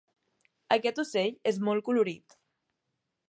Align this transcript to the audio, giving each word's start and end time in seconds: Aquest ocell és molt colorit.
Aquest 0.75 1.01
ocell 1.03 1.37
és 1.53 1.61
molt 1.69 1.87
colorit. 1.91 2.39